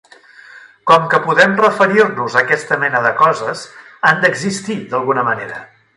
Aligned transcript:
Com 0.91 1.03
que 1.11 1.19
podem 1.25 1.53
referir-nos 1.59 2.37
a 2.37 2.41
aquesta 2.43 2.79
mena 2.85 3.03
de 3.07 3.11
coses, 3.21 3.63
han 4.13 4.25
d'existir 4.25 4.79
d'alguna 4.95 5.29
manera. 5.33 5.63